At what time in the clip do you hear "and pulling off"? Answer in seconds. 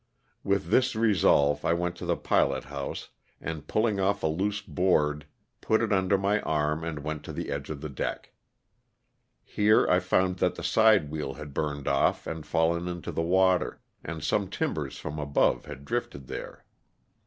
3.39-4.23